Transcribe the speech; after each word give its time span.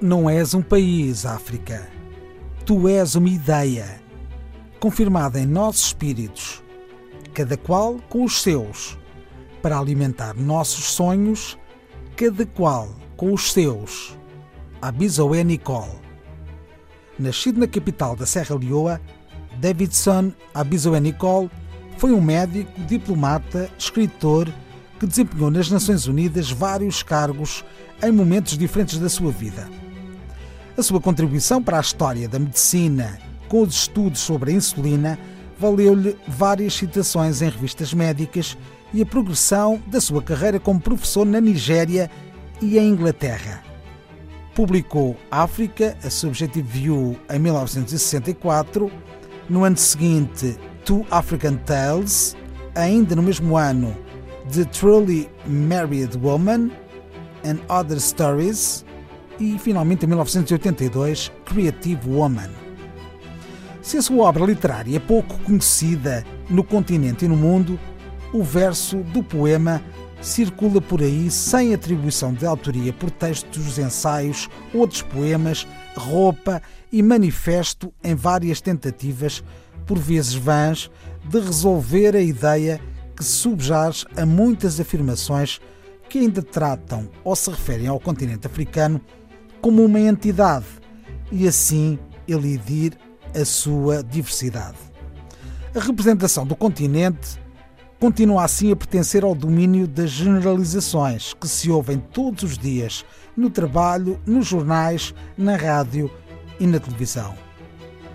não 0.00 0.30
és 0.30 0.54
um 0.54 0.62
país, 0.62 1.26
África. 1.26 1.88
Tu 2.64 2.88
és 2.88 3.16
uma 3.16 3.28
ideia, 3.28 4.00
confirmada 4.78 5.40
em 5.40 5.46
nossos 5.46 5.86
espíritos, 5.86 6.62
cada 7.34 7.56
qual 7.56 7.96
com 8.08 8.24
os 8.24 8.40
seus, 8.40 8.96
para 9.60 9.78
alimentar 9.78 10.34
nossos 10.34 10.84
sonhos, 10.84 11.58
cada 12.16 12.46
qual 12.46 12.88
com 13.16 13.32
os 13.32 13.52
seus. 13.52 14.16
Abisoé 14.80 15.42
Nicole. 15.42 15.98
Nascido 17.18 17.58
na 17.58 17.66
capital 17.66 18.14
da 18.14 18.26
Serra 18.26 18.54
Leoa, 18.56 19.00
Davidson 19.58 20.32
Abisoé 20.54 21.00
Nicole 21.00 21.50
foi 21.96 22.12
um 22.12 22.20
médico, 22.20 22.70
diplomata, 22.82 23.68
escritor 23.76 24.48
que 24.98 25.06
desempenhou 25.06 25.50
nas 25.50 25.70
Nações 25.70 26.06
Unidas 26.06 26.50
vários 26.50 27.02
cargos 27.02 27.64
em 28.02 28.12
momentos 28.12 28.58
diferentes 28.58 28.98
da 28.98 29.08
sua 29.08 29.30
vida. 29.30 29.68
A 30.76 30.82
sua 30.82 31.00
contribuição 31.00 31.62
para 31.62 31.78
a 31.78 31.80
história 31.80 32.28
da 32.28 32.38
medicina 32.38 33.18
com 33.48 33.62
os 33.62 33.74
estudos 33.74 34.20
sobre 34.20 34.52
a 34.52 34.54
insulina 34.54 35.18
valeu-lhe 35.58 36.16
várias 36.28 36.74
citações 36.74 37.42
em 37.42 37.48
revistas 37.48 37.92
médicas 37.92 38.56
e 38.92 39.02
a 39.02 39.06
progressão 39.06 39.82
da 39.86 40.00
sua 40.00 40.22
carreira 40.22 40.60
como 40.60 40.80
professor 40.80 41.24
na 41.26 41.40
Nigéria 41.40 42.10
e 42.60 42.78
em 42.78 42.90
Inglaterra. 42.90 43.62
Publicou 44.54 45.16
África, 45.30 45.96
a 46.02 46.10
Subjective 46.10 46.66
View, 46.66 47.16
em 47.30 47.38
1964, 47.38 48.90
no 49.48 49.64
ano 49.64 49.76
seguinte, 49.76 50.56
Two 50.84 51.06
African 51.10 51.56
Tales, 51.56 52.36
ainda 52.74 53.14
no 53.14 53.22
mesmo 53.22 53.56
ano, 53.56 53.96
The 54.52 54.64
Truly 54.64 55.28
Married 55.46 56.16
Woman 56.22 56.70
and 57.44 57.58
Other 57.68 58.00
Stories, 58.00 58.84
e 59.38 59.58
finalmente 59.58 60.04
em 60.04 60.08
1982, 60.08 61.30
Creative 61.44 62.08
Woman. 62.08 62.50
Se 63.82 63.98
a 63.98 64.02
sua 64.02 64.24
obra 64.24 64.46
literária 64.46 64.96
é 64.96 65.00
pouco 65.00 65.38
conhecida 65.40 66.24
no 66.48 66.64
continente 66.64 67.26
e 67.26 67.28
no 67.28 67.36
mundo, 67.36 67.78
o 68.32 68.42
verso 68.42 68.98
do 68.98 69.22
poema 69.22 69.82
circula 70.20 70.80
por 70.80 71.02
aí 71.02 71.30
sem 71.30 71.74
atribuição 71.74 72.32
de 72.32 72.46
autoria 72.46 72.92
por 72.92 73.10
textos, 73.10 73.78
ensaios, 73.78 74.48
outros 74.72 75.02
poemas, 75.02 75.66
roupa 75.94 76.62
e 76.90 77.02
manifesto 77.02 77.92
em 78.02 78.14
várias 78.14 78.60
tentativas, 78.60 79.44
por 79.86 79.98
vezes 79.98 80.34
vãs, 80.34 80.90
de 81.24 81.38
resolver 81.38 82.16
a 82.16 82.20
ideia 82.20 82.80
que 83.18 83.24
subjaz 83.24 84.04
a 84.16 84.24
muitas 84.24 84.78
afirmações 84.78 85.60
que 86.08 86.20
ainda 86.20 86.40
tratam 86.40 87.10
ou 87.24 87.34
se 87.34 87.50
referem 87.50 87.88
ao 87.88 87.98
continente 87.98 88.46
africano 88.46 89.00
como 89.60 89.84
uma 89.84 89.98
entidade 89.98 90.66
e 91.32 91.48
assim 91.48 91.98
elidir 92.28 92.96
a 93.34 93.44
sua 93.44 94.04
diversidade. 94.04 94.78
A 95.74 95.80
representação 95.80 96.46
do 96.46 96.54
continente 96.54 97.40
continua 97.98 98.44
assim 98.44 98.70
a 98.70 98.76
pertencer 98.76 99.24
ao 99.24 99.34
domínio 99.34 99.88
das 99.88 100.10
generalizações 100.10 101.34
que 101.34 101.48
se 101.48 101.68
ouvem 101.72 101.98
todos 101.98 102.44
os 102.44 102.56
dias 102.56 103.04
no 103.36 103.50
trabalho, 103.50 104.20
nos 104.24 104.46
jornais, 104.46 105.12
na 105.36 105.56
rádio 105.56 106.08
e 106.60 106.68
na 106.68 106.78
televisão. 106.78 107.34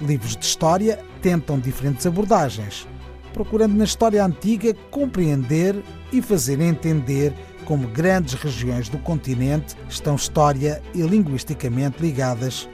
Livros 0.00 0.36
de 0.36 0.44
história 0.44 1.00
tentam 1.20 1.58
diferentes 1.58 2.06
abordagens, 2.06 2.86
procurando 3.34 3.74
na 3.74 3.84
história 3.84 4.24
antiga 4.24 4.72
compreender 4.90 5.76
e 6.12 6.22
fazer 6.22 6.60
entender 6.60 7.34
como 7.64 7.88
grandes 7.88 8.34
regiões 8.34 8.88
do 8.88 8.96
continente 8.98 9.74
estão 9.88 10.14
história 10.14 10.80
e 10.94 11.02
linguisticamente 11.02 12.00
ligadas 12.00 12.68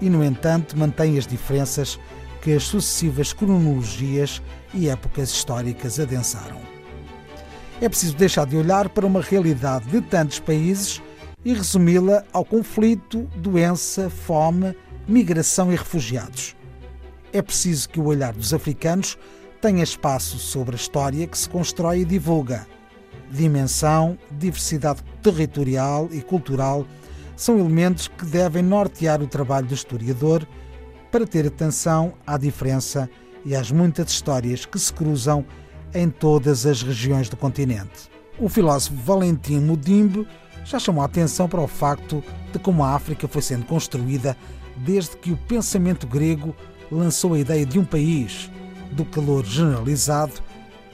e, 0.00 0.08
no 0.08 0.24
entanto, 0.24 0.76
mantêm 0.76 1.18
as 1.18 1.26
diferenças 1.26 2.00
que 2.40 2.52
as 2.52 2.62
sucessivas 2.62 3.34
cronologias 3.34 4.40
e 4.72 4.88
épocas 4.88 5.30
históricas 5.30 6.00
adensaram. 6.00 6.58
É 7.80 7.88
preciso 7.88 8.16
deixar 8.16 8.46
de 8.46 8.56
olhar 8.56 8.88
para 8.88 9.06
uma 9.06 9.20
realidade 9.20 9.86
de 9.86 10.00
tantos 10.00 10.40
países 10.40 11.02
e 11.44 11.52
resumi-la 11.52 12.24
ao 12.32 12.44
conflito, 12.44 13.28
doença, 13.36 14.08
fome, 14.08 14.74
migração 15.06 15.70
e 15.70 15.76
refugiados. 15.76 16.56
É 17.32 17.42
preciso 17.42 17.88
que 17.88 18.00
o 18.00 18.06
olhar 18.06 18.32
dos 18.32 18.54
africanos 18.54 19.18
tenha 19.60 19.82
espaço 19.82 20.38
sobre 20.38 20.74
a 20.74 20.78
história 20.78 21.26
que 21.26 21.36
se 21.36 21.48
constrói 21.48 22.00
e 22.00 22.04
divulga 22.04 22.66
dimensão, 23.30 24.18
diversidade 24.30 25.02
territorial 25.22 26.08
e 26.10 26.20
cultural 26.20 26.86
são 27.36 27.58
elementos 27.58 28.08
que 28.08 28.26
devem 28.26 28.62
nortear 28.62 29.22
o 29.22 29.26
trabalho 29.26 29.66
do 29.66 29.74
historiador 29.74 30.46
para 31.10 31.26
ter 31.26 31.46
atenção 31.46 32.12
à 32.26 32.36
diferença 32.36 33.08
e 33.44 33.54
às 33.54 33.70
muitas 33.70 34.10
histórias 34.10 34.66
que 34.66 34.78
se 34.78 34.92
cruzam 34.92 35.44
em 35.94 36.10
todas 36.10 36.66
as 36.66 36.82
regiões 36.82 37.28
do 37.28 37.36
continente. 37.36 38.10
O 38.38 38.48
filósofo 38.48 38.96
Valentim 38.96 39.58
Mudimbe 39.60 40.26
já 40.64 40.78
chamou 40.78 41.02
a 41.02 41.06
atenção 41.06 41.48
para 41.48 41.60
o 41.60 41.66
facto 41.66 42.22
de 42.52 42.58
como 42.58 42.84
a 42.84 42.94
África 42.94 43.26
foi 43.26 43.42
sendo 43.42 43.64
construída 43.64 44.36
desde 44.76 45.16
que 45.16 45.32
o 45.32 45.36
pensamento 45.36 46.06
grego 46.06 46.54
lançou 46.90 47.34
a 47.34 47.38
ideia 47.38 47.64
de 47.64 47.78
um 47.78 47.84
país, 47.84 48.50
do 48.92 49.04
calor 49.04 49.44
generalizado 49.44 50.34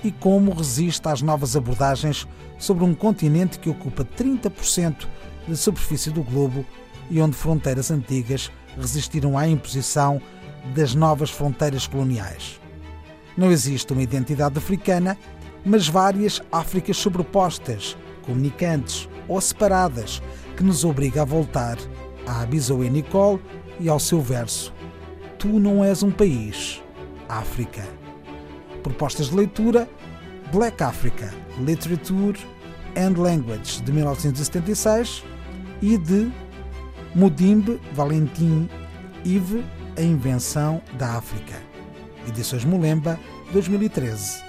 e 0.05 0.11
como 0.11 0.53
resiste 0.53 1.09
às 1.09 1.23
novas 1.23 1.57
abordagens 1.57 2.27
sobre 2.59 2.85
um 2.85 2.95
continente 2.95 3.59
que 3.59 3.69
ocupa 3.69 4.05
30% 4.05 5.07
da 5.49 5.57
superfície 5.57 6.11
do 6.11 6.23
globo 6.23 6.65
e 7.11 7.21
onde 7.21 7.37
fronteiras 7.37 7.91
antigas 7.91 8.51
resistiram 8.79 9.37
à 9.37 9.47
imposição 9.47 10.21
das 10.75 10.95
novas 10.95 11.31
fronteiras 11.31 11.87
coloniais. 11.87 12.61
Não 13.37 13.51
existe 13.51 13.93
uma 13.93 14.03
identidade 14.03 14.59
africana, 14.59 15.17
mas 15.65 15.89
várias 15.89 16.41
Áfricas 16.51 16.97
sobrepostas, 16.97 17.97
comunicantes 18.23 19.09
ou 19.29 19.41
separadas, 19.41 20.23
que 20.57 20.65
nos 20.65 20.85
obriga 20.85 21.23
a 21.23 21.25
voltar 21.25 21.77
à 22.27 22.43
Abisoe 22.43 22.89
Nicole 22.89 23.41
e 23.79 23.89
ao 23.89 24.01
seu 24.01 24.21
verso 24.21 24.73
Tu 25.39 25.49
não 25.49 25.85
és 25.85 26.03
um 26.03 26.11
país, 26.11 26.83
África 27.29 27.85
propostas 28.87 29.31
de 29.31 29.37
leitura 29.37 29.89
Black 30.53 30.81
Africa, 30.81 31.35
Literature 31.59 32.39
and 32.97 33.21
Language, 33.21 33.83
de 33.83 33.93
1976, 33.93 35.25
e 35.83 35.99
de 35.99 36.31
Mudimbe 37.13 37.81
Valentim 37.95 38.69
Yves, 39.25 39.65
A 39.97 40.03
Invenção 40.03 40.81
da 40.97 41.17
África, 41.17 41.57
Edições 42.29 42.65
Mulemba, 42.65 43.19
2013. 43.53 44.46